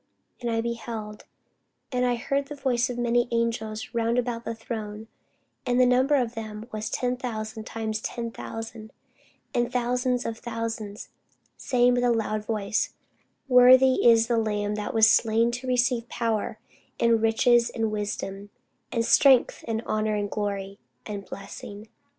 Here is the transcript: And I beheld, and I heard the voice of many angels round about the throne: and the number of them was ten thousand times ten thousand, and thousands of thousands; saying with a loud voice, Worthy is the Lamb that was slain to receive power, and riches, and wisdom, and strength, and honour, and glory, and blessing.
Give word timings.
And 0.41 0.49
I 0.49 0.61
beheld, 0.61 1.25
and 1.91 2.07
I 2.07 2.15
heard 2.15 2.47
the 2.47 2.55
voice 2.55 2.89
of 2.89 2.97
many 2.97 3.27
angels 3.29 3.93
round 3.93 4.17
about 4.17 4.45
the 4.45 4.55
throne: 4.55 5.07
and 5.63 5.79
the 5.79 5.85
number 5.85 6.15
of 6.15 6.33
them 6.33 6.67
was 6.71 6.89
ten 6.89 7.17
thousand 7.17 7.65
times 7.67 8.01
ten 8.01 8.31
thousand, 8.31 8.93
and 9.53 9.71
thousands 9.71 10.25
of 10.25 10.39
thousands; 10.39 11.09
saying 11.55 11.93
with 11.93 12.03
a 12.03 12.09
loud 12.11 12.43
voice, 12.45 12.95
Worthy 13.47 14.03
is 14.03 14.25
the 14.25 14.39
Lamb 14.39 14.73
that 14.73 14.95
was 14.95 15.07
slain 15.07 15.51
to 15.51 15.67
receive 15.67 16.09
power, 16.09 16.57
and 16.99 17.21
riches, 17.21 17.69
and 17.69 17.91
wisdom, 17.91 18.49
and 18.91 19.05
strength, 19.05 19.63
and 19.67 19.83
honour, 19.83 20.15
and 20.15 20.31
glory, 20.31 20.79
and 21.05 21.25
blessing. 21.27 21.89